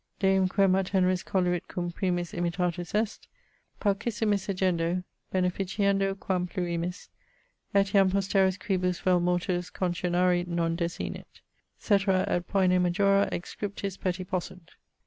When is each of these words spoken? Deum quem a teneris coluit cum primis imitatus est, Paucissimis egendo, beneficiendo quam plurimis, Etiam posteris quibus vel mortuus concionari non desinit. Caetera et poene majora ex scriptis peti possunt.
Deum 0.19 0.47
quem 0.47 0.73
a 0.75 0.83
teneris 0.83 1.21
coluit 1.23 1.67
cum 1.67 1.91
primis 1.91 2.31
imitatus 2.33 2.95
est, 2.95 3.27
Paucissimis 3.79 4.47
egendo, 4.49 5.03
beneficiendo 5.31 6.19
quam 6.19 6.47
plurimis, 6.47 7.07
Etiam 7.75 8.09
posteris 8.09 8.57
quibus 8.57 8.99
vel 8.99 9.19
mortuus 9.19 9.69
concionari 9.69 10.43
non 10.47 10.75
desinit. 10.75 11.41
Caetera 11.79 12.25
et 12.27 12.47
poene 12.47 12.79
majora 12.81 13.29
ex 13.31 13.55
scriptis 13.55 13.99
peti 13.99 14.23
possunt. 14.25 14.69